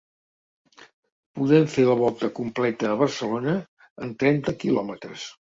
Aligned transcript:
Podem 1.39 1.67
fer 1.73 1.85
la 1.89 1.97
volta 1.99 2.31
completa 2.39 2.91
a 2.93 2.97
Barcelona 3.03 3.55
en 4.09 4.17
trenta 4.27 4.57
quilòmetres. 4.67 5.29